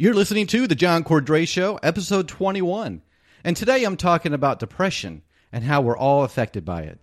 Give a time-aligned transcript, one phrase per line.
[0.00, 3.02] You're listening to The John Cordray Show, episode 21.
[3.42, 7.00] And today I'm talking about depression and how we're all affected by it.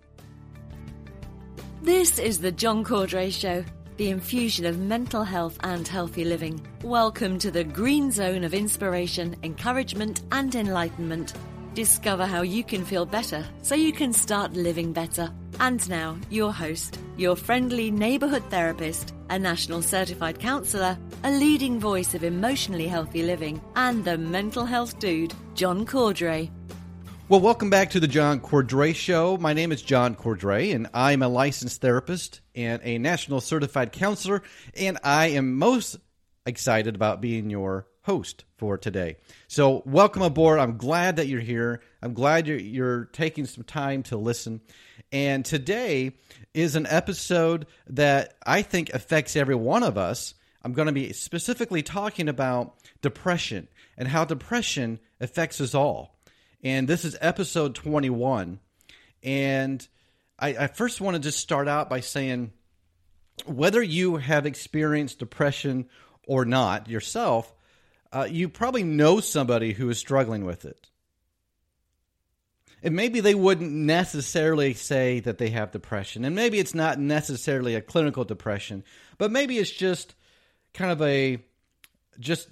[1.82, 3.66] This is The John Cordray Show,
[3.98, 6.66] the infusion of mental health and healthy living.
[6.84, 11.34] Welcome to the green zone of inspiration, encouragement, and enlightenment.
[11.76, 15.30] Discover how you can feel better so you can start living better.
[15.60, 22.14] And now, your host, your friendly neighborhood therapist, a national certified counselor, a leading voice
[22.16, 26.50] of emotionally healthy living, and the mental health dude, John Cordray.
[27.28, 29.36] Well, welcome back to the John Cordray Show.
[29.36, 34.44] My name is John Cordray, and I'm a licensed therapist and a national certified counselor,
[34.76, 35.98] and I am most
[36.46, 39.18] excited about being your host for today.
[39.48, 40.60] So, welcome aboard.
[40.60, 41.82] I'm glad that you're here.
[42.02, 44.62] I'm glad you're, you're taking some time to listen.
[45.12, 46.14] And today
[46.54, 50.36] is an episode that I think affects every one of us.
[50.64, 53.68] I'm going to be specifically talking about depression
[53.98, 56.20] and how depression affects us all.
[56.64, 58.60] And this is episode 21.
[59.24, 59.88] And
[60.38, 62.52] I, I first want to just start out by saying
[63.46, 65.88] whether you have experienced depression
[66.28, 67.54] or not yourself,
[68.12, 70.90] uh, you probably know somebody who is struggling with it.
[72.84, 76.24] And maybe they wouldn't necessarily say that they have depression.
[76.24, 78.84] And maybe it's not necessarily a clinical depression
[79.18, 80.16] but maybe it's just
[80.74, 81.40] kind of a
[82.20, 82.50] just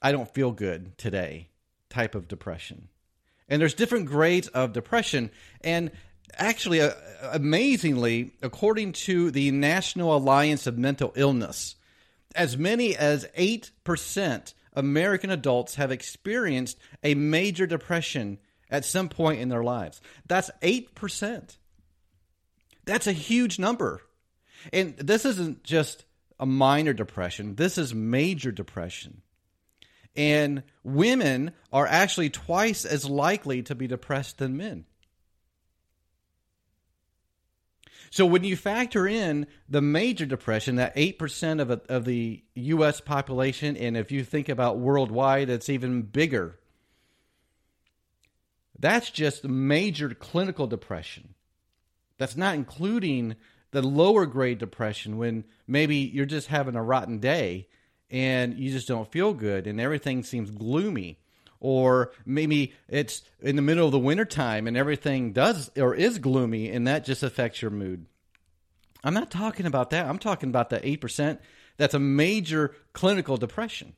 [0.00, 1.48] i don't feel good today
[1.90, 2.88] type of depression.
[3.48, 5.30] And there's different grades of depression.
[5.60, 5.90] And
[6.38, 6.92] actually uh,
[7.32, 11.74] amazingly according to the national alliance of mental illness
[12.34, 18.38] as many as 8% american adults have experienced a major depression
[18.72, 20.00] at some point in their lives.
[20.26, 21.56] That's 8%.
[22.84, 24.00] That's a huge number.
[24.72, 26.04] And this isn't just
[26.40, 29.22] a minor depression, this is major depression.
[30.16, 34.84] And women are actually twice as likely to be depressed than men.
[38.12, 43.00] So when you factor in the major depression, that 8% of, a, of the U.S.
[43.00, 46.58] population, and if you think about worldwide, it's even bigger.
[48.78, 51.32] That's just major clinical depression.
[52.18, 53.36] That's not including
[53.70, 57.66] the lower grade depression when maybe you're just having a rotten day
[58.10, 61.18] and you just don't feel good and everything seems gloomy.
[61.64, 66.68] Or maybe it's in the middle of the wintertime and everything does or is gloomy
[66.68, 68.06] and that just affects your mood.
[69.04, 70.06] I'm not talking about that.
[70.06, 71.38] I'm talking about the 8%
[71.76, 73.92] that's a major clinical depression.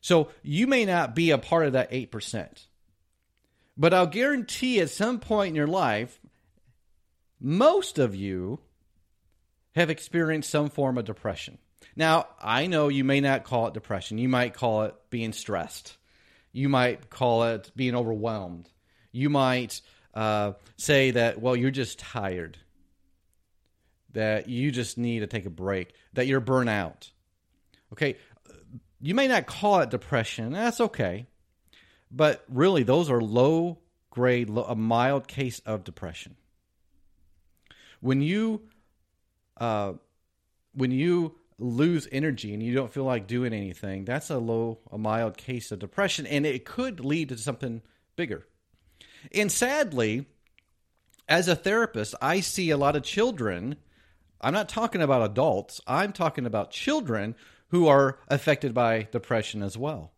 [0.00, 2.66] So you may not be a part of that 8%.
[3.76, 6.18] But I'll guarantee at some point in your life,
[7.40, 8.58] most of you
[9.76, 11.58] have experienced some form of depression.
[11.96, 14.18] Now, I know you may not call it depression.
[14.18, 15.96] You might call it being stressed.
[16.52, 18.68] You might call it being overwhelmed.
[19.10, 19.80] You might
[20.14, 22.58] uh, say that, well, you're just tired,
[24.12, 27.10] that you just need to take a break, that you're burnout.
[27.92, 28.16] Okay,
[29.00, 30.52] you may not call it depression.
[30.52, 31.26] That's okay.
[32.10, 33.78] But really, those are low
[34.10, 36.36] grade, a mild case of depression.
[38.00, 38.62] When you,
[39.58, 39.94] uh,
[40.74, 44.98] when you lose energy and you don't feel like doing anything, that's a low, a
[44.98, 47.82] mild case of depression, and it could lead to something
[48.16, 48.46] bigger.
[49.32, 50.26] And sadly,
[51.28, 53.76] as a therapist, I see a lot of children.
[54.40, 55.80] I'm not talking about adults.
[55.86, 57.36] I'm talking about children
[57.68, 60.12] who are affected by depression as well.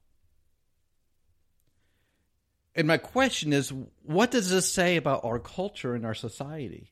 [2.75, 3.73] And my question is
[4.03, 6.91] what does this say about our culture and our society?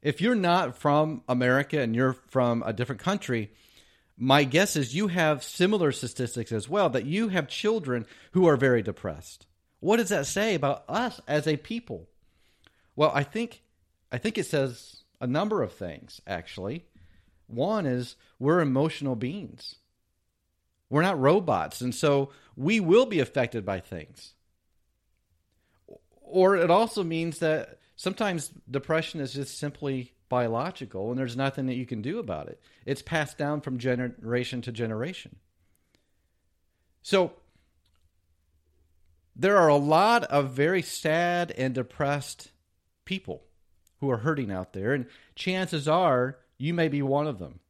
[0.00, 3.50] If you're not from America and you're from a different country,
[4.20, 8.56] my guess is you have similar statistics as well that you have children who are
[8.56, 9.46] very depressed.
[9.80, 12.08] What does that say about us as a people?
[12.94, 13.62] Well, I think
[14.12, 16.84] I think it says a number of things actually.
[17.48, 19.76] One is we're emotional beings.
[20.88, 24.34] We're not robots, and so we will be affected by things
[26.30, 31.74] or it also means that sometimes depression is just simply biological and there's nothing that
[31.74, 32.58] you can do about it.
[32.86, 35.36] It's passed down from generation to generation.
[37.02, 37.32] So
[39.36, 42.52] there are a lot of very sad and depressed
[43.04, 43.42] people
[43.98, 47.60] who are hurting out there, and chances are you may be one of them.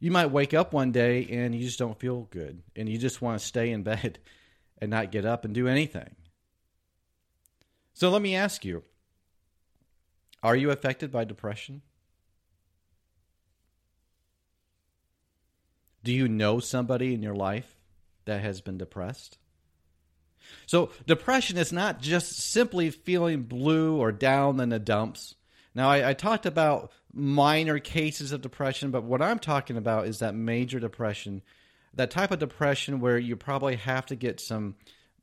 [0.00, 3.20] You might wake up one day and you just don't feel good, and you just
[3.20, 4.18] want to stay in bed
[4.78, 6.14] and not get up and do anything.
[7.94, 8.84] So let me ask you
[10.42, 11.82] are you affected by depression?
[16.04, 17.76] Do you know somebody in your life
[18.24, 19.38] that has been depressed?
[20.66, 25.34] So, depression is not just simply feeling blue or down in the dumps.
[25.74, 30.20] Now, I, I, talked about minor cases of depression, but what I'm talking about is
[30.20, 31.42] that major depression,
[31.94, 34.76] that type of depression where you probably have to get some,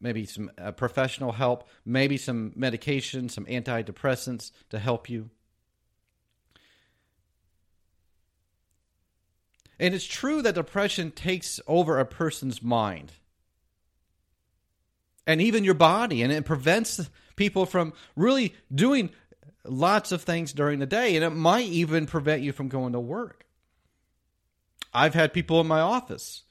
[0.06, 5.31] maybe some uh, professional help, maybe some medication, some antidepressants to help you.
[9.80, 13.13] And it's true that depression takes over a person's mind
[15.25, 19.10] and even your body, and it prevents people from really doing
[19.63, 23.00] lots of things during the day, and it might even prevent you from going to
[23.00, 23.48] work.
[24.94, 26.44] I've had people in my office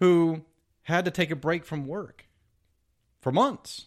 [0.00, 0.44] who
[0.82, 2.23] had to take a break from work
[3.24, 3.86] for months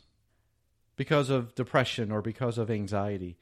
[0.96, 3.38] because of depression or because of anxiety,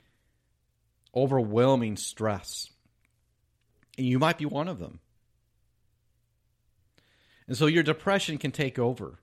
[1.16, 2.70] overwhelming stress.
[3.98, 5.00] And you might be one of them.
[7.48, 9.20] And so your depression can take over.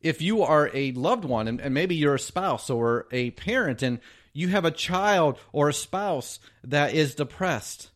[0.00, 3.82] If you are a loved one, and, and maybe you're a spouse or a parent,
[3.82, 4.00] and
[4.32, 7.90] you have a child or a spouse that is depressed,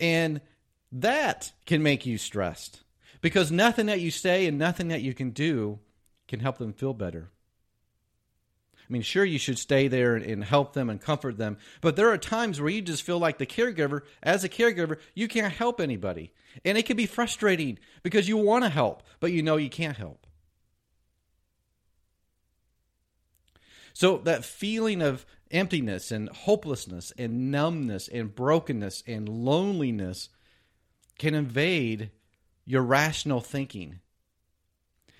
[0.00, 0.40] and
[0.90, 2.80] that can make you stressed
[3.20, 5.78] because nothing that you say and nothing that you can do
[6.28, 7.30] can help them feel better.
[8.88, 12.10] I mean, sure, you should stay there and help them and comfort them, but there
[12.10, 15.78] are times where you just feel like the caregiver, as a caregiver, you can't help
[15.78, 16.32] anybody.
[16.64, 19.96] And it can be frustrating because you want to help, but you know you can't
[19.96, 20.26] help.
[23.92, 30.30] So that feeling of emptiness and hopelessness and numbness and brokenness and loneliness
[31.18, 32.10] can invade
[32.64, 34.00] your rational thinking.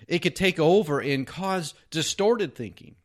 [0.09, 2.95] It could take over and cause distorted thinking.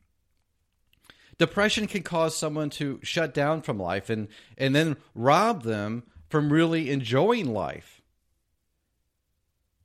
[1.36, 6.50] Depression can cause someone to shut down from life and, and then rob them from
[6.50, 8.00] really enjoying life.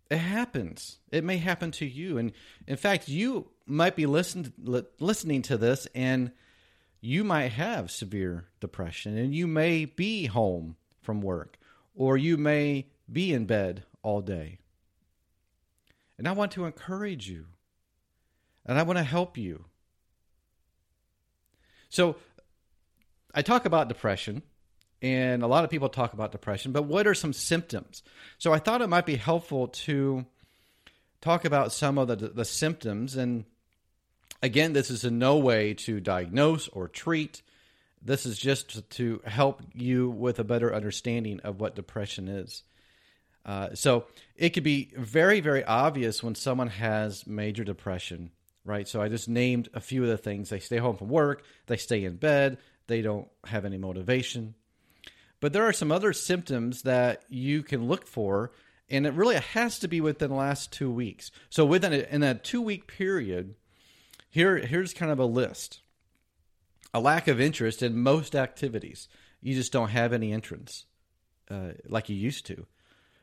[0.10, 1.00] It happens.
[1.12, 2.18] It may happen to you.
[2.18, 2.32] And
[2.66, 4.54] in fact, you might be listen,
[5.00, 6.32] listening to this and
[7.02, 11.58] you might have severe depression and you may be home from work
[11.96, 14.60] or you may be in bed all day.
[16.20, 17.46] And I want to encourage you
[18.66, 19.66] and I want to help you.
[21.90, 22.18] So
[23.34, 24.44] I talk about depression,
[25.02, 28.04] and a lot of people talk about depression, but what are some symptoms?
[28.38, 30.26] So I thought it might be helpful to
[31.22, 33.16] talk about some of the, the symptoms.
[33.16, 33.46] And
[34.44, 37.42] again, this is in no way to diagnose or treat.
[38.02, 42.64] This is just to help you with a better understanding of what depression is.
[43.50, 44.06] Uh, so
[44.36, 48.30] it could be very, very obvious when someone has major depression
[48.70, 48.88] right?
[48.88, 50.50] So I just named a few of the things.
[50.50, 54.54] They stay home from work, they stay in bed, they don't have any motivation.
[55.40, 58.52] But there are some other symptoms that you can look for,
[58.90, 61.32] and it really has to be within the last two weeks.
[61.50, 63.56] So within a, in that two week period,
[64.30, 65.82] here here's kind of a list:
[66.94, 69.08] a lack of interest in most activities.
[69.42, 70.86] You just don't have any interest
[71.50, 72.66] uh, like you used to.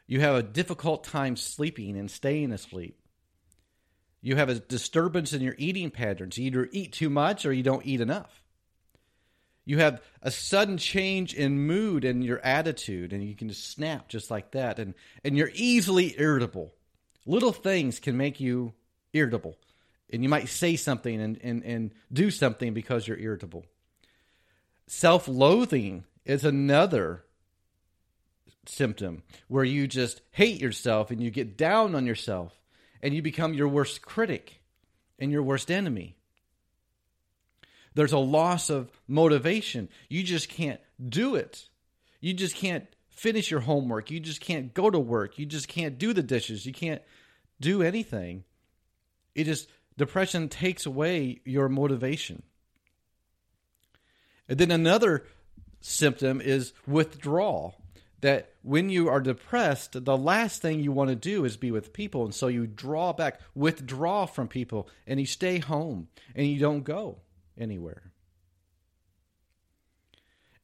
[0.06, 2.98] You have a difficult time sleeping and staying asleep.
[4.22, 6.38] You have a disturbance in your eating patterns.
[6.38, 8.42] You either eat too much or you don't eat enough.
[9.64, 14.08] You have a sudden change in mood and your attitude, and you can just snap
[14.08, 14.78] just like that.
[14.78, 14.94] And,
[15.24, 16.72] and you're easily irritable.
[17.26, 18.74] Little things can make you
[19.12, 19.56] irritable.
[20.12, 23.66] And you might say something and, and, and do something because you're irritable.
[24.86, 27.24] Self loathing is another
[28.68, 32.58] symptom where you just hate yourself and you get down on yourself
[33.02, 34.60] and you become your worst critic
[35.18, 36.16] and your worst enemy.
[37.94, 39.88] There's a loss of motivation.
[40.08, 41.68] You just can't do it.
[42.20, 44.10] You just can't finish your homework.
[44.10, 45.38] You just can't go to work.
[45.38, 46.66] You just can't do the dishes.
[46.66, 47.00] You can't
[47.58, 48.44] do anything.
[49.34, 52.42] It just, depression takes away your motivation.
[54.48, 55.24] And then another
[55.80, 57.80] symptom is withdrawal
[58.26, 61.92] that when you are depressed, the last thing you want to do is be with
[61.92, 62.24] people.
[62.24, 66.82] And so you draw back, withdraw from people, and you stay home and you don't
[66.82, 67.18] go
[67.56, 68.10] anywhere.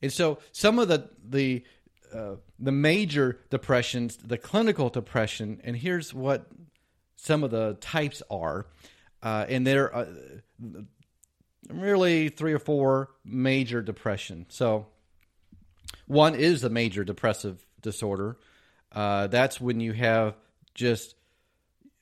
[0.02, 1.62] And so some of the, the
[2.12, 6.47] uh, the major depressions, the clinical depression, and here's what
[7.16, 8.66] some of the types are,
[9.23, 10.83] uh, and there are uh,
[11.71, 14.47] really three or four major depression.
[14.49, 14.88] So,
[16.06, 18.38] one is a major depressive disorder.
[18.90, 20.35] Uh, that's when you have
[20.75, 21.14] just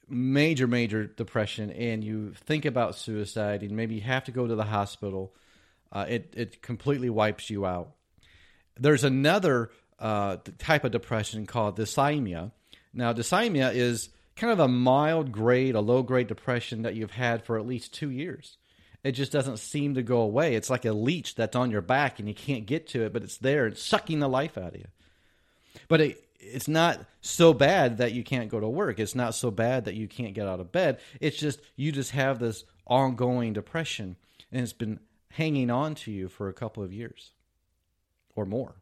[0.08, 4.54] major, major depression, and you think about suicide, and maybe you have to go to
[4.54, 5.34] the hospital.
[5.92, 7.92] Uh, it it completely wipes you out.
[8.78, 12.52] There's another uh, type of depression called dysthymia.
[12.92, 17.44] Now, dysthymia is kind of a mild grade, a low grade depression that you've had
[17.44, 18.56] for at least two years.
[19.02, 20.54] It just doesn't seem to go away.
[20.54, 23.22] It's like a leech that's on your back and you can't get to it, but
[23.22, 23.66] it's there.
[23.66, 24.86] It's sucking the life out of you.
[25.88, 28.98] But it, it's not so bad that you can't go to work.
[28.98, 30.98] It's not so bad that you can't get out of bed.
[31.20, 34.16] It's just you just have this ongoing depression
[34.52, 37.30] and it's been hanging on to you for a couple of years
[38.34, 38.74] or more.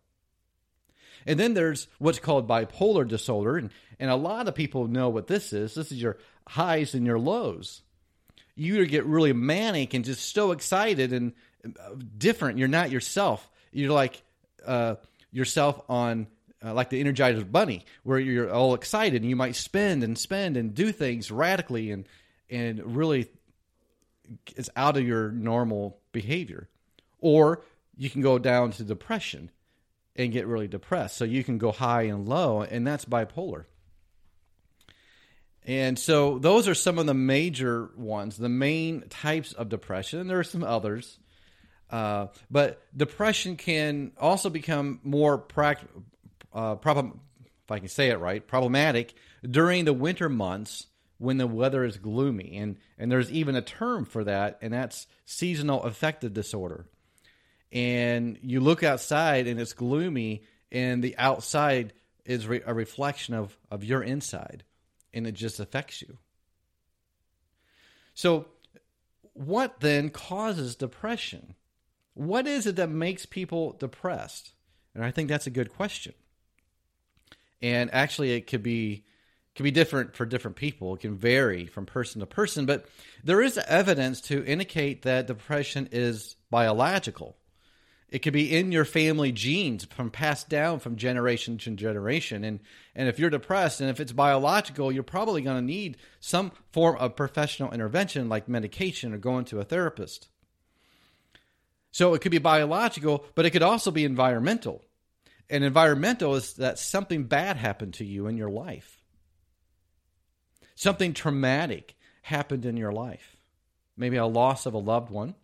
[1.27, 3.57] And then there's what's called bipolar disorder.
[3.57, 5.75] And, and a lot of people know what this is.
[5.75, 7.83] This is your highs and your lows.
[8.59, 11.33] You get really manic and just so excited and
[11.65, 12.59] uh, different.
[12.59, 13.49] You're not yourself.
[13.73, 14.23] You're like
[14.67, 14.97] uh,
[15.31, 16.27] yourself on
[16.65, 20.57] uh, like the Energizer Bunny, where you're all excited and you might spend and spend
[20.57, 22.09] and do things radically and
[22.51, 23.29] and really
[24.57, 26.69] it's out of your normal behavior.
[27.21, 27.63] Or
[27.97, 29.51] you can go down to depression
[30.17, 31.17] and get really depressed.
[31.17, 33.65] So you can go high and low, and that's bipolar.
[35.69, 40.19] And so those are some of the major ones, the main types of depression.
[40.19, 41.19] And there are some others.
[41.91, 45.87] Uh, but depression can also become more pract-
[46.53, 47.21] uh, problem,
[47.65, 49.15] if I can say it right, problematic
[49.49, 50.87] during the winter months
[51.19, 52.57] when the weather is gloomy.
[52.57, 56.87] And, and there's even a term for that, and that's seasonal affective disorder
[57.73, 61.93] and you look outside and it's gloomy and the outside
[62.25, 64.65] is re- a reflection of, of your inside
[65.19, 66.19] and it just affects you
[68.15, 68.47] so
[69.35, 71.55] what then causes depression
[72.15, 74.53] what is it that makes people depressed
[74.95, 76.15] and i think that's a good question
[77.61, 79.05] and actually it could be
[79.59, 80.95] can be different for different people.
[80.95, 82.87] It can vary from person to person, but
[83.25, 87.37] there is evidence to indicate that depression is biological.
[88.11, 92.43] It could be in your family genes from passed down from generation to generation.
[92.43, 92.61] And,
[92.95, 96.97] and if you're depressed and if it's biological, you're probably going to need some form
[96.97, 100.29] of professional intervention like medication or going to a therapist.
[101.91, 104.83] So it could be biological, but it could also be environmental.
[105.51, 109.03] And environmental is that something bad happened to you in your life.
[110.75, 113.37] Something traumatic happened in your life.
[113.97, 115.35] Maybe a loss of a loved one.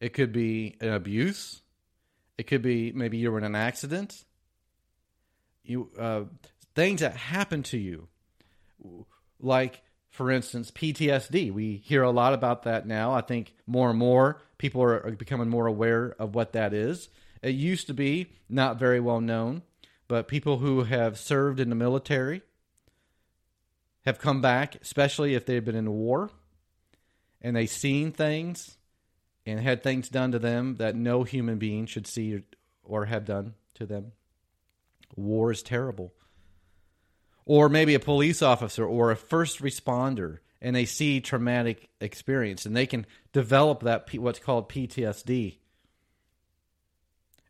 [0.00, 1.62] It could be an abuse.
[2.36, 4.24] It could be maybe you were in an accident.
[5.62, 6.24] You uh,
[6.74, 8.08] things that happen to you,
[9.40, 11.52] like for instance PTSD.
[11.52, 13.12] We hear a lot about that now.
[13.12, 17.08] I think more and more people are, are becoming more aware of what that is.
[17.42, 19.62] It used to be not very well known,
[20.08, 22.42] but people who have served in the military
[24.04, 26.30] have come back, especially if they've been in war
[27.40, 28.76] and they've seen things
[29.46, 32.42] and had things done to them that no human being should see
[32.82, 34.12] or have done to them.
[35.16, 36.12] War is terrible.
[37.44, 42.74] Or maybe a police officer or a first responder and they see traumatic experience and
[42.74, 45.58] they can develop that what's called PTSD.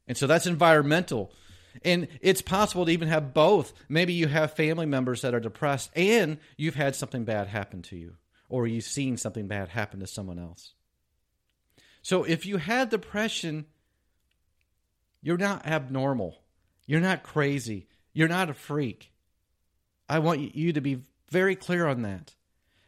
[0.08, 1.32] And so that's environmental.
[1.84, 3.72] And it's possible to even have both.
[3.88, 7.96] Maybe you have family members that are depressed and you've had something bad happen to
[7.96, 8.16] you
[8.48, 10.74] or you've seen something bad happen to someone else.
[12.04, 13.64] So if you had depression,
[15.22, 16.36] you're not abnormal.
[16.86, 17.88] You're not crazy.
[18.12, 19.10] You're not a freak.
[20.06, 22.34] I want you to be very clear on that.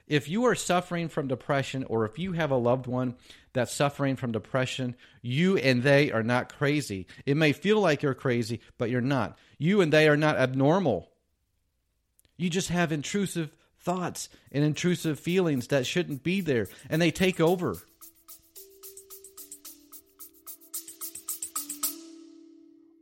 [0.07, 3.15] If you are suffering from depression or if you have a loved one
[3.55, 7.07] that's suffering from depression, you and they are not crazy.
[7.25, 9.39] It may feel like you're crazy, but you're not.
[9.57, 11.11] You and they are not abnormal.
[12.37, 17.41] You just have intrusive thoughts and intrusive feelings that shouldn't be there, and they take
[17.41, 17.79] over.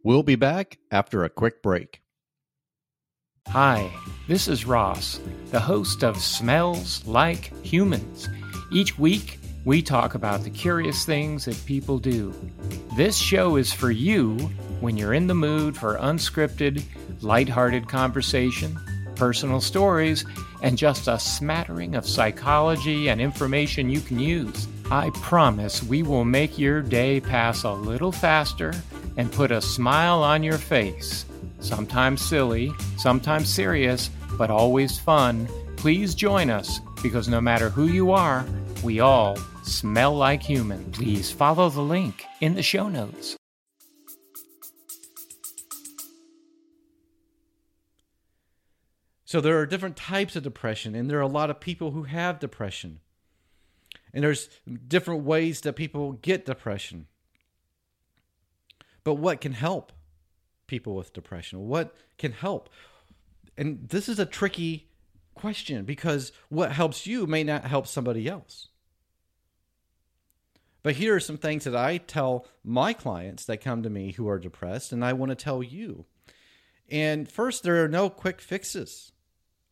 [0.05, 2.03] We'll be back after a quick break.
[3.49, 3.91] Hi,
[4.29, 5.19] this is Ross,
[5.51, 8.29] the host of Smells Like Humans.
[8.71, 12.35] Each week, we talk about the curious things that people do.
[12.99, 14.37] This show is for you
[14.81, 16.83] when you're in the mood for unscripted,
[17.23, 18.79] lighthearted conversation,
[19.15, 20.27] personal stories,
[20.61, 24.69] and just a smattering of psychology and information you can use.
[24.91, 28.75] I promise we will make your day pass a little faster
[29.17, 31.25] and put a smile on your face.
[31.61, 38.13] sometimes silly, sometimes serious, but always fun, please join us because no matter who you
[38.13, 38.45] are,
[38.83, 40.91] we all smell like human.
[40.93, 43.37] Please follow the link in the show notes.
[49.25, 52.05] So there are different types of depression, and there are a lot of people who
[52.05, 53.01] have depression.
[54.13, 54.49] And there's
[54.87, 57.07] different ways that people get depression.
[59.05, 59.93] But what can help
[60.67, 61.69] people with depression?
[61.69, 62.71] What can help?
[63.57, 64.89] And this is a tricky
[65.35, 68.69] question because what helps you may not help somebody else.
[70.83, 74.29] But here are some things that I tell my clients that come to me who
[74.29, 76.05] are depressed, and I want to tell you.
[76.91, 79.13] And first, there are no quick fixes.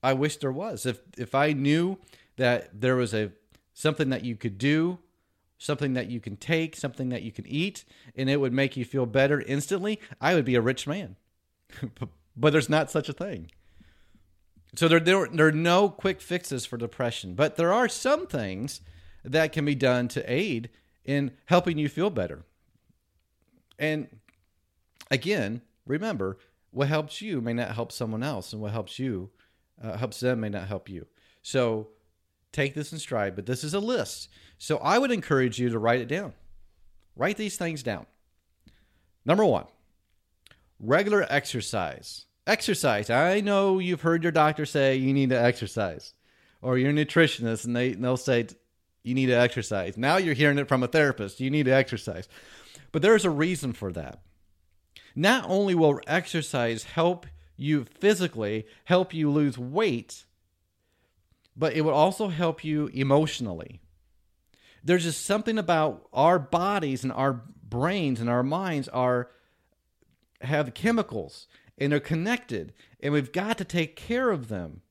[0.03, 0.87] I wish there was.
[0.87, 1.99] If if I knew
[2.37, 3.33] that there was a
[3.75, 4.99] something that you could do,
[5.63, 7.85] something that you can take, something that you can eat,
[8.17, 11.17] and it would make you feel better instantly, I would be a rich man.
[12.37, 13.51] but there's not such a thing.
[14.75, 18.81] So there, there, there are no quick fixes for depression, but there are some things
[19.25, 20.69] that can be done to aid
[21.05, 22.45] in helping you feel better.
[23.79, 24.09] And
[25.11, 26.39] again, remember,
[26.71, 29.31] what helps you may not help someone else, and what helps you
[29.81, 31.07] uh, helps them may not help you.
[31.43, 31.89] So
[32.53, 34.29] take this in stride, but this is a list.
[34.59, 36.35] So I would encourage you to write it down.
[37.17, 38.07] Write these things down.
[39.25, 39.67] Number one,
[40.81, 42.27] regular exercise.
[42.47, 43.09] Exercise.
[43.09, 46.15] I know you've heard your doctor say you need to exercise,
[46.61, 48.47] or your nutritionist, and they, they'll say
[49.05, 49.97] you need to exercise.
[49.97, 51.41] Now you're hearing it from a therapist.
[51.41, 52.29] You need to exercise.
[52.91, 54.21] But there's a reason for that.
[55.15, 60.25] Not only will exercise help you physically, help you lose weight,
[61.57, 63.81] but it will also help you emotionally.
[64.85, 69.31] There's just something about our bodies and our brains and our minds are
[70.41, 71.47] have chemicals
[71.79, 74.83] and they're connected and we've got to take care of them.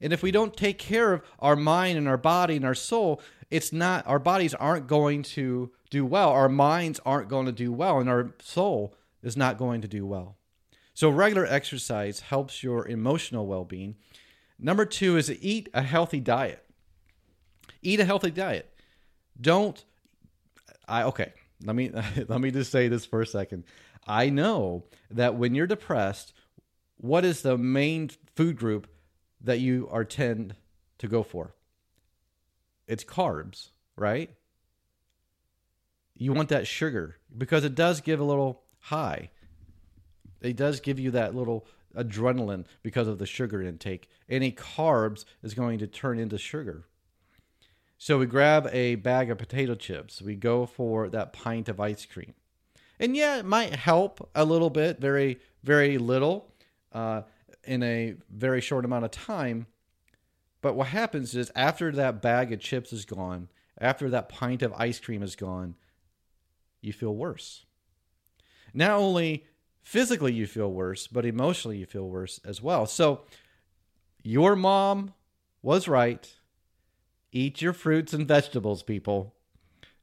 [0.00, 3.20] And if we don't take care of our mind and our body and our soul,
[3.52, 7.70] it's not our bodies aren't going to do well our minds aren't going to do
[7.70, 10.38] well and our soul is not going to do well
[10.94, 13.94] so regular exercise helps your emotional well-being
[14.62, 16.64] number two is eat a healthy diet
[17.82, 18.72] eat a healthy diet
[19.40, 19.84] don't
[20.88, 21.32] i okay
[21.64, 21.90] let me
[22.28, 23.64] let me just say this for a second
[24.06, 26.32] i know that when you're depressed
[26.96, 28.86] what is the main food group
[29.40, 30.54] that you are tend
[30.98, 31.54] to go for
[32.86, 34.30] it's carbs, right?
[36.14, 39.30] You want that sugar because it does give a little high.
[40.40, 44.08] It does give you that little adrenaline because of the sugar intake.
[44.28, 46.86] Any carbs is going to turn into sugar.
[47.98, 50.20] So we grab a bag of potato chips.
[50.20, 52.34] We go for that pint of ice cream.
[52.98, 56.52] And yeah, it might help a little bit, very, very little,
[56.92, 57.22] uh,
[57.64, 59.66] in a very short amount of time.
[60.60, 64.72] But what happens is after that bag of chips is gone, after that pint of
[64.74, 65.74] ice cream is gone,
[66.80, 67.64] you feel worse.
[68.74, 69.44] Not only
[69.82, 72.86] physically you feel worse, but emotionally you feel worse as well.
[72.86, 73.22] So
[74.22, 75.14] your mom
[75.62, 76.34] was right.
[77.32, 79.34] Eat your fruits and vegetables, people.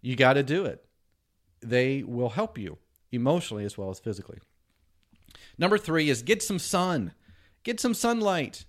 [0.02, 0.86] You got to do it.
[1.62, 2.78] They will help you
[3.12, 4.40] emotionally as well as physically.
[5.58, 7.14] Number three is get some sun.
[7.64, 8.66] Get some sunlight.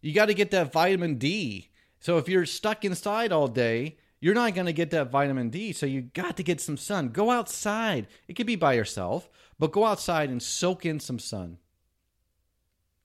[0.00, 1.70] You got to get that vitamin D.
[2.00, 5.72] So if you're stuck inside all day, you're not going to get that vitamin D.
[5.72, 7.08] So you got to get some sun.
[7.08, 8.06] Go outside.
[8.28, 11.58] It could be by yourself, but go outside and soak in some sun.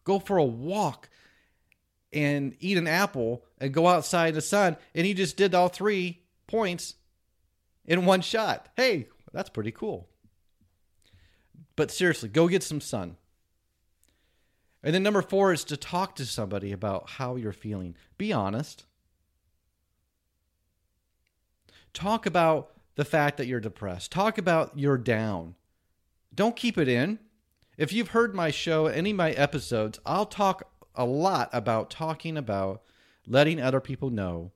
[0.03, 1.09] Go for a walk
[2.13, 4.77] and eat an apple and go outside in the sun.
[4.95, 6.95] And you just did all three points
[7.85, 8.69] in one shot.
[8.75, 10.07] Hey, that's pretty cool.
[11.75, 13.17] But seriously, go get some sun.
[14.83, 17.95] And then number four is to talk to somebody about how you're feeling.
[18.17, 18.85] Be honest.
[21.93, 24.11] Talk about the fact that you're depressed.
[24.11, 25.55] Talk about you're down.
[26.33, 27.19] Don't keep it in.
[27.77, 32.37] If you've heard my show, any of my episodes, I'll talk a lot about talking
[32.37, 32.81] about
[33.27, 34.51] letting other people know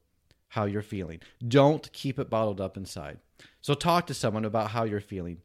[0.50, 1.20] how you're feeling.
[1.48, 3.20] Don't keep it bottled up inside.
[3.62, 5.38] So talk to someone about how you're feeling.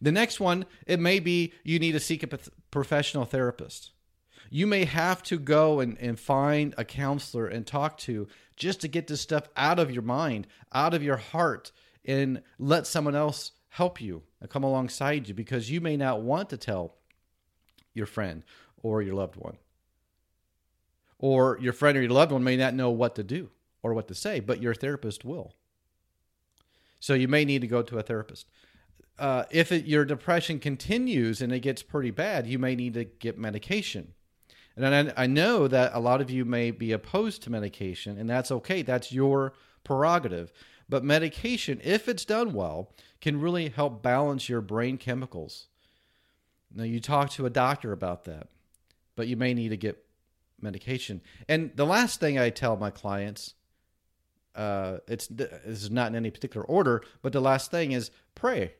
[0.00, 2.38] The next one, it may be you need to seek a
[2.70, 3.90] professional therapist.
[4.50, 8.88] You may have to go and, and find a counselor and talk to just to
[8.88, 11.72] get this stuff out of your mind, out of your heart,
[12.04, 16.48] and let someone else help you and come alongside you because you may not want
[16.48, 16.94] to tell
[17.92, 18.44] your friend
[18.82, 19.56] or your loved one.
[21.18, 23.50] Or your friend or your loved one may not know what to do
[23.82, 25.54] or what to say, but your therapist will.
[27.00, 28.46] So you may need to go to a therapist.
[29.18, 33.04] uh, if it, your depression continues and it gets pretty bad, you may need to
[33.04, 34.12] get medication.
[34.76, 38.28] And I, I know that a lot of you may be opposed to medication, and
[38.28, 38.82] that's okay.
[38.82, 39.52] That's your
[39.84, 40.52] prerogative.
[40.88, 45.68] But medication, if it's done well, can really help balance your brain chemicals.
[46.74, 48.48] Now, you talk to a doctor about that,
[49.16, 50.04] but you may need to get
[50.60, 51.22] medication.
[51.48, 53.54] And the last thing I tell my clients,
[54.54, 58.74] uh, it's this is not in any particular order, but the last thing is pray.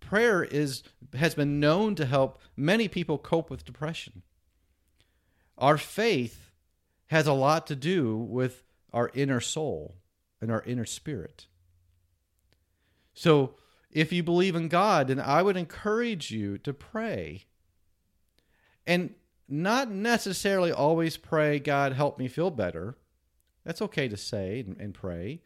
[0.00, 0.82] Prayer is
[1.14, 4.22] has been known to help many people cope with depression.
[5.58, 6.52] Our faith
[7.06, 9.96] has a lot to do with our inner soul
[10.40, 11.46] and our inner spirit.
[13.14, 13.54] So,
[13.90, 17.44] if you believe in God, then I would encourage you to pray.
[18.86, 19.14] And
[19.48, 22.96] not necessarily always pray, God, help me feel better.
[23.64, 25.40] That's okay to say and, and pray.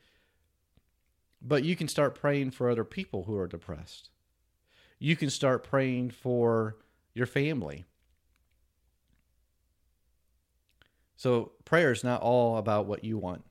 [1.41, 4.11] But you can start praying for other people who are depressed.
[4.99, 6.77] You can start praying for
[7.15, 7.87] your family.
[11.17, 13.45] So prayer is not all about what you want.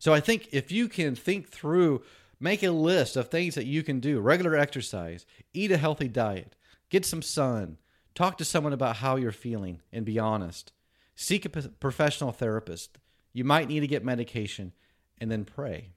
[0.00, 2.02] So I think if you can think through,
[2.40, 6.56] make a list of things that you can do regular exercise, eat a healthy diet,
[6.88, 7.76] get some sun,
[8.14, 10.72] talk to someone about how you're feeling, and be honest.
[11.14, 12.98] Seek a professional therapist.
[13.34, 14.72] You might need to get medication
[15.18, 15.90] and then pray.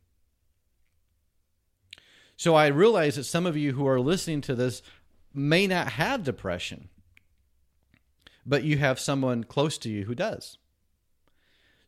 [2.35, 4.81] So I realize that some of you who are listening to this
[5.33, 6.89] may not have depression,
[8.45, 10.57] but you have someone close to you who does.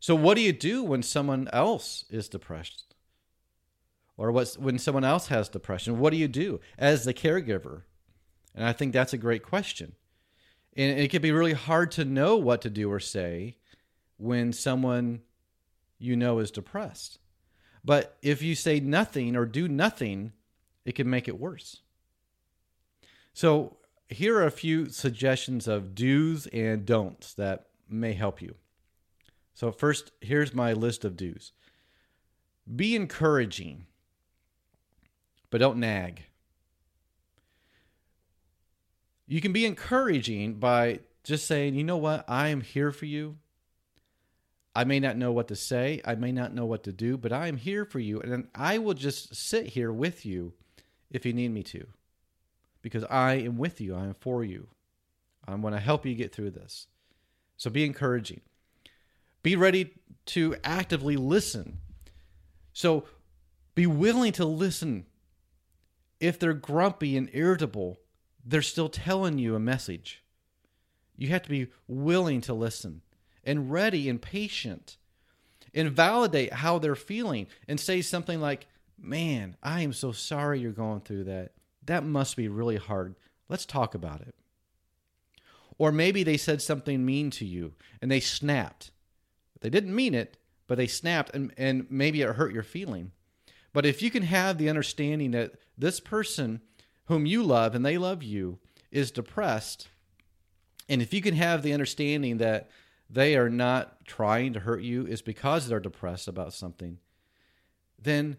[0.06, 2.94] So, what do you do when someone else is depressed?
[4.16, 5.98] Or what's, when someone else has depression?
[5.98, 7.82] What do you do as the caregiver?
[8.54, 9.96] And I think that's a great question.
[10.76, 13.56] And it can be really hard to know what to do or say
[14.16, 15.22] when someone
[15.98, 17.18] you know is depressed.
[17.84, 20.34] But if you say nothing or do nothing,
[20.84, 21.80] it can make it worse.
[23.34, 28.54] So, here are a few suggestions of do's and don'ts that may help you.
[29.56, 31.52] So, first, here's my list of do's
[32.74, 33.86] be encouraging,
[35.48, 36.24] but don't nag.
[39.26, 43.38] You can be encouraging by just saying, you know what, I am here for you.
[44.74, 47.32] I may not know what to say, I may not know what to do, but
[47.32, 48.20] I am here for you.
[48.20, 50.52] And I will just sit here with you
[51.10, 51.86] if you need me to,
[52.82, 54.66] because I am with you, I am for you.
[55.48, 56.88] I want to help you get through this.
[57.56, 58.42] So be encouraging.
[59.46, 59.92] Be ready
[60.24, 61.78] to actively listen.
[62.72, 63.04] So
[63.76, 65.06] be willing to listen.
[66.18, 68.00] If they're grumpy and irritable,
[68.44, 70.24] they're still telling you a message.
[71.16, 73.02] You have to be willing to listen
[73.44, 74.96] and ready and patient
[75.72, 78.66] and validate how they're feeling and say something like,
[78.98, 81.52] Man, I am so sorry you're going through that.
[81.84, 83.14] That must be really hard.
[83.48, 84.34] Let's talk about it.
[85.78, 88.90] Or maybe they said something mean to you and they snapped.
[89.66, 90.36] They didn't mean it,
[90.68, 93.10] but they snapped and, and maybe it hurt your feeling.
[93.72, 96.60] But if you can have the understanding that this person
[97.06, 98.60] whom you love and they love you
[98.92, 99.88] is depressed,
[100.88, 102.70] and if you can have the understanding that
[103.10, 106.98] they are not trying to hurt you is because they're depressed about something,
[108.00, 108.36] then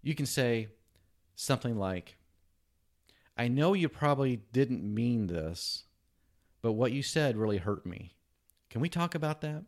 [0.00, 0.68] you can say
[1.34, 2.18] something like,
[3.36, 5.86] I know you probably didn't mean this,
[6.62, 8.14] but what you said really hurt me.
[8.70, 9.64] Can we talk about that?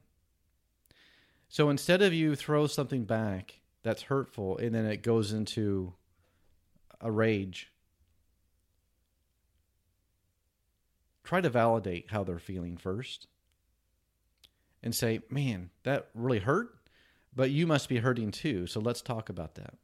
[1.50, 5.94] So instead of you throw something back that's hurtful and then it goes into
[7.00, 7.72] a rage,
[11.24, 13.26] try to validate how they're feeling first
[14.80, 16.72] and say, man, that really hurt,
[17.34, 18.68] but you must be hurting too.
[18.68, 19.74] So let's talk about that.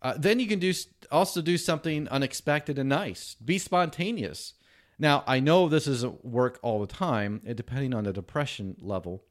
[0.00, 0.72] Uh, then you can do
[1.12, 3.36] also do something unexpected and nice.
[3.44, 4.54] Be spontaneous.
[4.98, 9.22] Now I know this doesn't work all the time, depending on the depression level.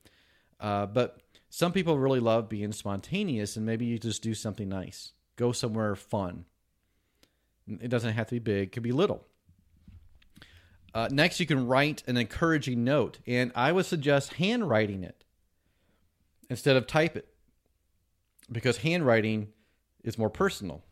[0.60, 5.14] Uh, but some people really love being spontaneous, and maybe you just do something nice.
[5.36, 6.46] Go somewhere fun.
[7.68, 9.26] It doesn't have to be big; it can be little.
[10.94, 15.24] Uh, next, you can write an encouraging note, and I would suggest handwriting it
[16.50, 17.28] instead of type it,
[18.52, 19.50] because handwriting
[20.04, 20.84] is more personal.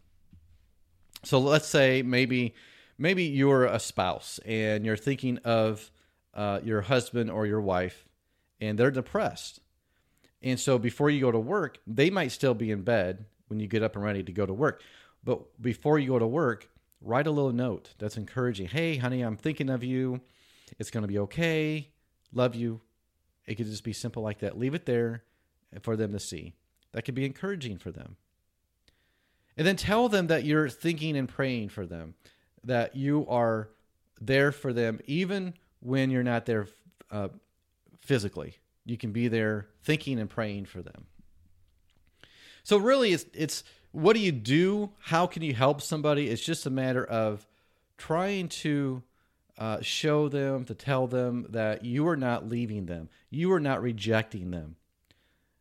[1.23, 2.53] So let's say maybe
[2.97, 5.89] maybe you're a spouse and you're thinking of
[6.33, 8.05] uh, your husband or your wife
[8.59, 9.59] and they're depressed.
[10.41, 13.67] And so before you go to work, they might still be in bed when you
[13.67, 14.81] get up and ready to go to work.
[15.23, 16.69] But before you go to work,
[17.01, 18.67] write a little note that's encouraging.
[18.67, 20.21] Hey, honey, I'm thinking of you.
[20.77, 21.89] It's going to be okay.
[22.33, 22.81] Love you.
[23.45, 24.57] It could just be simple like that.
[24.57, 25.23] Leave it there
[25.81, 26.53] for them to see.
[26.91, 28.17] That could be encouraging for them.
[29.57, 32.15] And then tell them that you're thinking and praying for them,
[32.63, 33.69] that you are
[34.19, 36.67] there for them, even when you're not there
[37.11, 37.29] uh,
[38.05, 38.57] physically.
[38.85, 41.05] You can be there thinking and praying for them.
[42.63, 44.91] So really, it's it's what do you do?
[44.99, 46.29] How can you help somebody?
[46.29, 47.47] It's just a matter of
[47.97, 49.03] trying to
[49.57, 53.81] uh, show them, to tell them that you are not leaving them, you are not
[53.81, 54.75] rejecting them.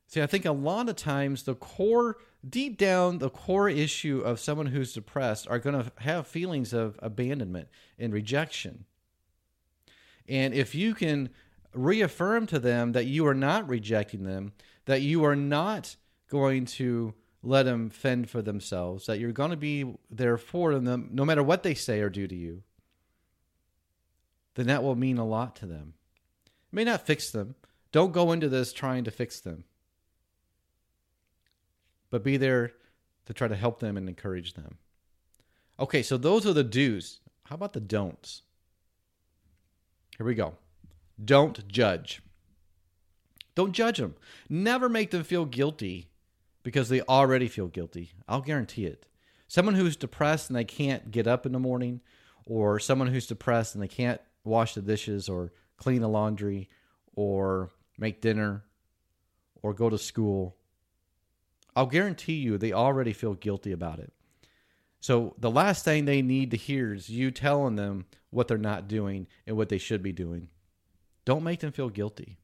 [0.09, 4.39] See, I think a lot of times the core, deep down, the core issue of
[4.39, 8.85] someone who's depressed are going to have feelings of abandonment and rejection.
[10.29, 11.31] And if you can
[11.75, 14.53] reaffirm to them that you are not rejecting them,
[14.87, 15.97] that you are not
[16.29, 21.11] going to let them fend for themselves, that you're going to be there for them
[21.13, 22.63] no matter what they say or do to you,
[24.55, 25.95] then that will mean a lot to them.
[26.47, 27.55] It may not fix them.
[27.93, 29.65] Don't go into this trying to fix them,
[32.11, 32.73] but be there
[33.27, 34.79] to try to help them and encourage them.
[35.79, 37.21] Okay, so those are the do's.
[37.45, 38.43] How about the don'ts?
[40.17, 40.55] Here we go.
[41.23, 42.23] Don't judge.
[43.55, 44.15] Don't judge them.
[44.49, 46.09] Never make them feel guilty
[46.63, 48.13] because they already feel guilty.
[48.29, 49.07] I'll guarantee it.
[49.47, 52.01] Someone who's depressed and they can't get up in the morning,
[52.47, 56.69] or someone who's depressed and they can't wash the dishes or clean the laundry
[57.15, 58.65] or make dinner
[59.63, 60.57] or go to school,
[61.75, 64.13] I'll guarantee you they already feel guilty about it.
[65.01, 68.89] So the last thing they need to hear is you telling them what they're not
[68.89, 70.49] doing and what they should be doing.
[71.25, 72.39] Don't make them feel guilty.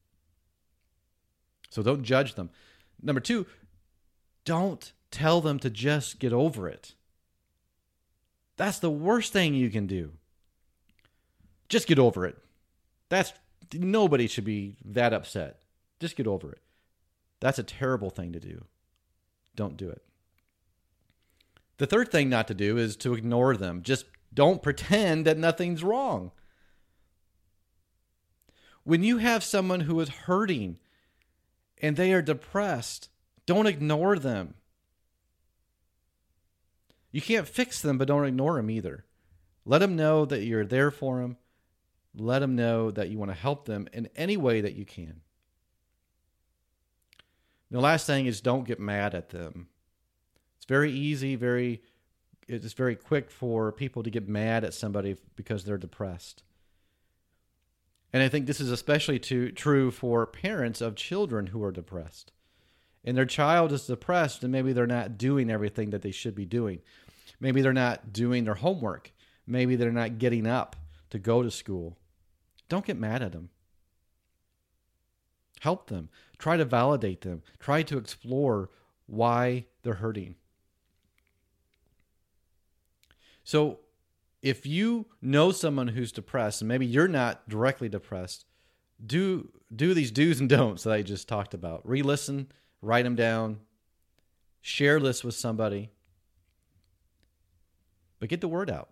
[1.69, 2.49] So don't judge them.
[3.01, 3.45] Number two,
[4.45, 6.95] don't tell them to just get over it.
[8.57, 10.11] That's the worst thing you can do.
[11.69, 12.37] Just get over it.
[13.09, 13.33] That's
[13.73, 15.61] nobody should be that upset.
[15.99, 16.59] Just get over it.
[17.39, 18.65] That's a terrible thing to do.
[19.55, 20.01] Don't do it.
[21.77, 23.81] The third thing not to do is to ignore them.
[23.81, 26.31] Just don't pretend that nothing's wrong.
[28.83, 30.77] When you have someone who is hurting
[31.81, 33.09] and they are depressed,
[33.45, 34.55] don't ignore them.
[37.11, 39.05] You can't fix them, but don't ignore them either.
[39.65, 41.37] Let them know that you're there for them.
[42.15, 45.21] Let them know that you want to help them in any way that you can.
[47.69, 49.67] The last thing is don't get mad at them.
[50.57, 51.81] It's very easy, very
[52.47, 56.43] it's very quick for people to get mad at somebody because they're depressed.
[58.13, 62.31] And I think this is especially to, true for parents of children who are depressed.
[63.03, 66.45] And their child is depressed, and maybe they're not doing everything that they should be
[66.45, 66.81] doing.
[67.39, 69.11] Maybe they're not doing their homework.
[69.47, 70.75] Maybe they're not getting up
[71.09, 71.97] to go to school.
[72.69, 73.49] Don't get mad at them.
[75.61, 76.09] Help them.
[76.37, 77.41] Try to validate them.
[77.59, 78.69] Try to explore
[79.07, 80.35] why they're hurting.
[83.43, 83.79] So,
[84.41, 88.45] if you know someone who's depressed and maybe you're not directly depressed,
[89.03, 91.87] do do these do's and don'ts that I just talked about.
[91.87, 92.51] Re-listen,
[92.81, 93.59] write them down,
[94.61, 95.91] share this with somebody.
[98.19, 98.89] But get the word out.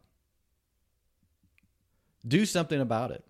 [2.27, 3.23] Do something about it.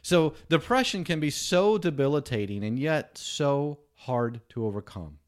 [0.00, 5.18] So, depression can be so debilitating and yet so hard to overcome.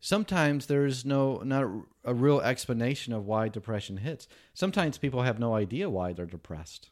[0.00, 1.64] Sometimes there's no not
[2.04, 4.28] a real explanation of why depression hits.
[4.54, 6.90] Sometimes people have no idea why they're depressed.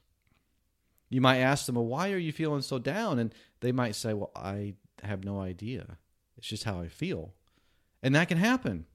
[1.11, 4.15] You might ask them, "Well, why are you feeling so down?" and they might say,
[4.15, 5.99] "Well, I have no idea.
[6.37, 7.35] It's just how I feel."
[8.03, 8.87] And that can happen.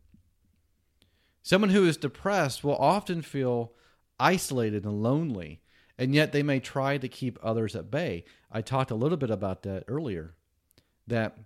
[1.41, 3.73] Someone who is depressed will often feel
[4.19, 5.61] isolated and lonely
[5.99, 8.23] and yet they may try to keep others at bay.
[8.49, 10.33] I talked a little bit about that earlier.
[11.05, 11.37] That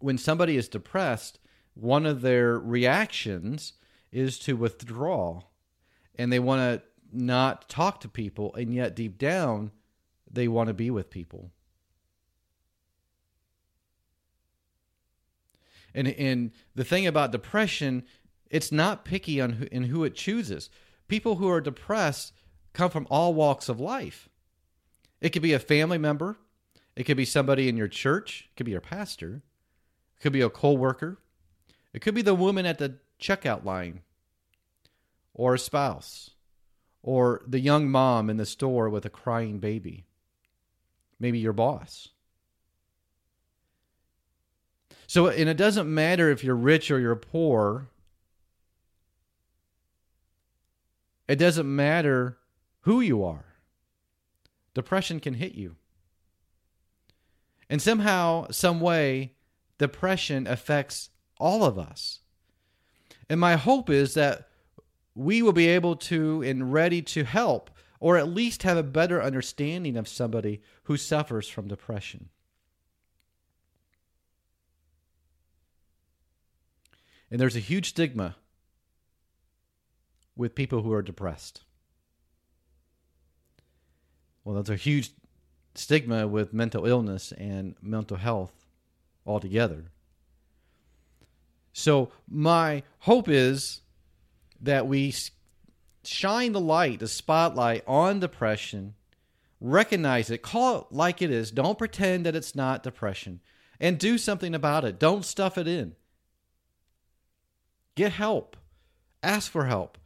[0.00, 1.38] when somebody is depressed,
[1.74, 3.74] one of their reactions
[4.10, 5.42] is to withdraw
[6.16, 6.82] and they want to
[7.12, 9.70] not talk to people, and yet deep down,
[10.30, 11.50] they want to be with people.
[15.94, 18.04] And, and the thing about depression,
[18.50, 20.70] it's not picky on who, in who it chooses.
[21.06, 22.32] People who are depressed
[22.72, 24.30] come from all walks of life.
[25.20, 26.38] It could be a family member,
[26.96, 29.42] it could be somebody in your church, it could be your pastor,
[30.16, 31.18] it could be a co-worker,
[31.92, 34.00] it could be the woman at the checkout line,
[35.34, 36.30] or a spouse,
[37.02, 40.06] or the young mom in the store with a crying baby,
[41.18, 42.08] maybe your boss.
[45.06, 47.88] So, and it doesn't matter if you're rich or you're poor.
[51.28, 52.38] It doesn't matter
[52.80, 53.44] who you are.
[54.74, 55.76] Depression can hit you.
[57.68, 59.34] And somehow, some way,
[59.78, 61.10] depression affects
[61.42, 62.20] all of us.
[63.28, 64.48] And my hope is that
[65.14, 69.20] we will be able to and ready to help or at least have a better
[69.20, 72.28] understanding of somebody who suffers from depression.
[77.30, 78.36] And there's a huge stigma
[80.36, 81.62] with people who are depressed.
[84.44, 85.10] Well, there's a huge
[85.74, 88.52] stigma with mental illness and mental health
[89.26, 89.86] altogether.
[91.72, 93.80] So, my hope is
[94.60, 95.14] that we
[96.04, 98.94] shine the light, the spotlight on depression,
[99.60, 101.50] recognize it, call it like it is.
[101.50, 103.40] Don't pretend that it's not depression,
[103.80, 104.98] and do something about it.
[104.98, 105.94] Don't stuff it in.
[107.94, 108.56] Get help,
[109.22, 109.98] ask for help,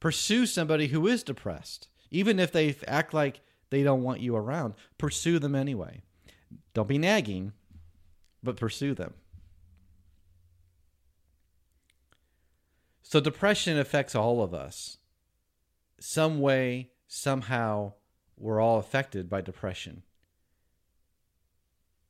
[0.00, 1.88] pursue somebody who is depressed.
[2.10, 6.02] Even if they act like they don't want you around, pursue them anyway.
[6.74, 7.52] Don't be nagging,
[8.42, 9.14] but pursue them.
[13.14, 14.98] So, depression affects all of us.
[16.00, 17.92] Some way, somehow,
[18.36, 20.02] we're all affected by depression.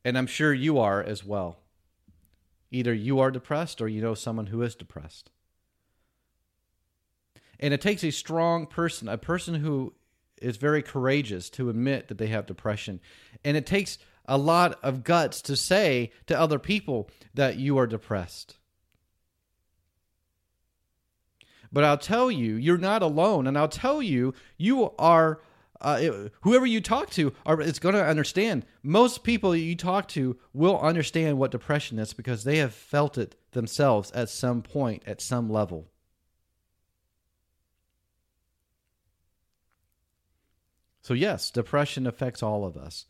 [0.03, 1.59] And I'm sure you are as well.
[2.71, 5.29] Either you are depressed or you know someone who is depressed.
[7.59, 9.93] And it takes a strong person, a person who
[10.41, 12.99] is very courageous to admit that they have depression.
[13.43, 17.85] And it takes a lot of guts to say to other people that you are
[17.85, 18.57] depressed.
[21.71, 23.47] But I'll tell you, you're not alone.
[23.47, 25.41] And I'll tell you, you are.
[25.81, 28.65] Uh, whoever you talk to are is going to understand.
[28.81, 33.35] Most people you talk to will understand what depression is because they have felt it
[33.51, 35.91] themselves at some point, at some level.
[41.01, 43.05] So, yes, depression affects all of us.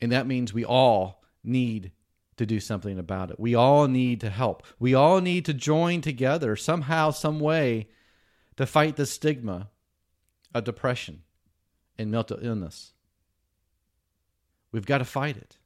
[0.00, 1.90] And that means we all need
[2.38, 3.38] to do something about it.
[3.38, 4.64] We all need to help.
[4.78, 7.88] We all need to join together somehow, some way
[8.56, 9.68] to fight the stigma
[10.54, 11.22] of depression
[11.98, 12.92] and mental illness.
[14.72, 15.58] We've got to fight it.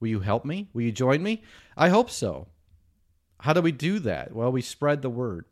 [0.00, 0.68] Will you help me?
[0.72, 1.42] Will you join me?
[1.76, 2.48] I hope so.
[3.40, 4.34] How do we do that?
[4.34, 5.44] Well, we spread the word.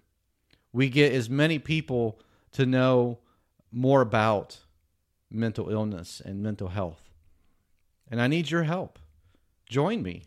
[0.73, 2.21] We get as many people
[2.53, 3.19] to know
[3.73, 4.61] more about
[5.31, 7.03] mental illness and mental health.
[8.11, 8.99] And I need your help.
[9.69, 10.25] Join me.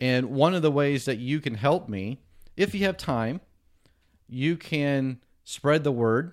[0.00, 2.20] And one of the ways that you can help me,
[2.56, 3.40] if you have time,
[4.26, 6.32] you can spread the word.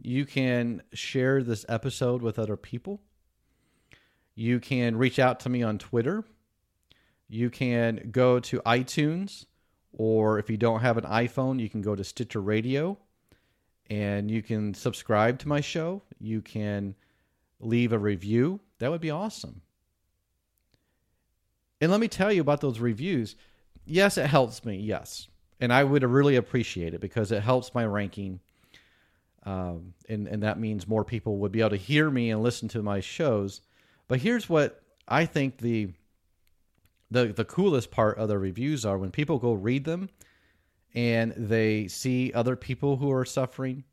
[0.00, 3.00] You can share this episode with other people.
[4.34, 6.24] You can reach out to me on Twitter.
[7.28, 9.46] You can go to iTunes,
[9.92, 12.98] or if you don't have an iPhone, you can go to Stitcher Radio
[13.90, 16.02] and you can subscribe to my show.
[16.18, 16.94] You can
[17.60, 18.60] leave a review.
[18.78, 19.62] That would be awesome.
[21.84, 23.36] And let me tell you about those reviews.
[23.84, 24.78] Yes, it helps me.
[24.78, 25.28] Yes.
[25.60, 28.40] And I would really appreciate it because it helps my ranking.
[29.44, 32.68] Um, and, and that means more people would be able to hear me and listen
[32.68, 33.60] to my shows.
[34.08, 35.90] But here's what I think the
[37.10, 40.08] the the coolest part of the reviews are when people go read them
[40.94, 43.84] and they see other people who are suffering,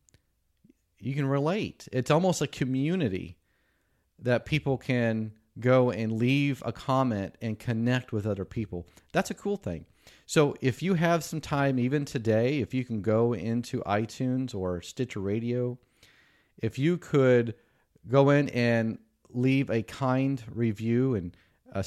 [0.98, 1.90] you can relate.
[1.92, 3.36] It's almost a community
[4.20, 8.88] that people can go and leave a comment and connect with other people.
[9.12, 9.86] That's a cool thing.
[10.26, 14.82] So if you have some time, even today, if you can go into iTunes or
[14.82, 15.78] Stitcher Radio,
[16.58, 17.56] if you could
[18.08, 18.98] go in and
[19.30, 21.36] leave a kind review and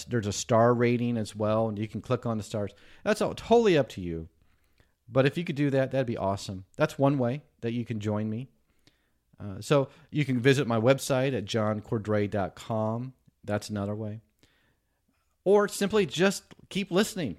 [0.09, 2.72] there's a star rating as well, and you can click on the stars.
[3.03, 4.29] That's all, totally up to you.
[5.11, 6.64] But if you could do that, that'd be awesome.
[6.77, 8.48] That's one way that you can join me.
[9.38, 13.12] Uh, so you can visit my website at johncordray.com.
[13.45, 14.21] That's another way.
[15.45, 17.37] Or simply just keep listening.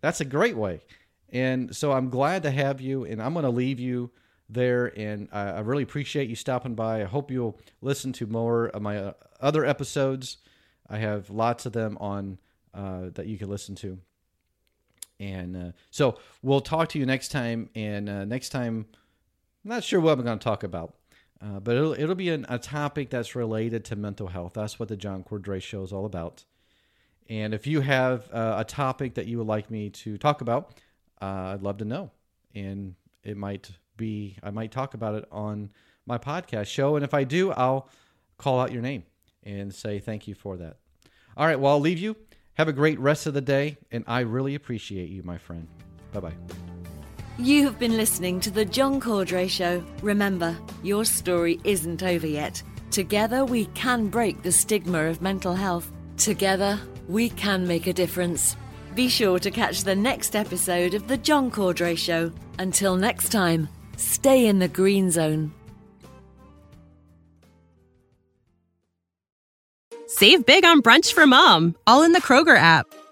[0.00, 0.80] That's a great way.
[1.28, 4.10] And so I'm glad to have you, and I'm going to leave you
[4.48, 4.92] there.
[4.98, 7.00] And I, really appreciate you stopping by.
[7.02, 10.38] I hope you'll listen to more of my uh, other episodes.
[10.88, 12.38] I have lots of them on
[12.74, 13.98] uh, that you can listen to.
[15.18, 17.70] And uh, so we'll talk to you next time.
[17.74, 18.86] And uh, next time,
[19.64, 20.94] I'm not sure what I'm going to talk about,
[21.42, 24.52] uh, but it'll, it'll be an, a topic that's related to mental health.
[24.54, 26.44] That's what the John Cordray show is all about.
[27.28, 30.80] And if you have uh, a topic that you would like me to talk about,
[31.20, 32.10] uh, I'd love to know.
[32.54, 35.70] And it might be, I might talk about it on
[36.06, 36.96] my podcast show.
[36.96, 37.88] And if I do, I'll
[38.38, 39.04] call out your name
[39.42, 40.76] and say thank you for that.
[41.36, 42.16] All right, well, I'll leave you.
[42.54, 45.66] Have a great rest of the day, and I really appreciate you, my friend.
[46.12, 46.71] Bye bye.
[47.38, 49.82] You have been listening to The John Cordray Show.
[50.02, 52.62] Remember, your story isn't over yet.
[52.90, 55.90] Together, we can break the stigma of mental health.
[56.18, 56.78] Together,
[57.08, 58.54] we can make a difference.
[58.94, 62.30] Be sure to catch the next episode of The John Cordray Show.
[62.58, 63.66] Until next time,
[63.96, 65.54] stay in the green zone.
[70.06, 72.86] Save big on brunch for mom, all in the Kroger app.